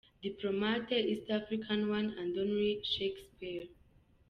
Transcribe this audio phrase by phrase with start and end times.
[0.23, 3.65] Diplomat, East African, one and only Shakespeare.